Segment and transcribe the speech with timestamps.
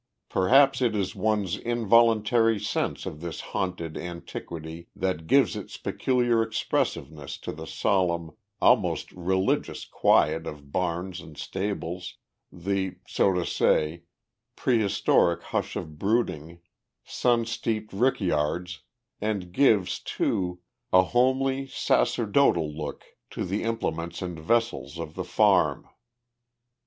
[0.29, 7.37] Perhaps it is one's involuntary sense of this haunted antiquity that gives its peculiar expressiveness
[7.37, 12.15] to the solemn, almost religious quiet of barns and stables,
[12.51, 14.01] the, so to say,
[14.55, 16.61] prehistoric hush of brooding,
[17.03, 18.81] sun steeped rickyards;
[19.21, 20.61] and gives, too,
[20.91, 25.87] a homely, sacerdotal look to the implements and vessels of the farm.